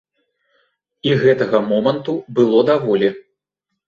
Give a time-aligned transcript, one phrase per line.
[1.09, 3.11] І гэтага моманту было даволі.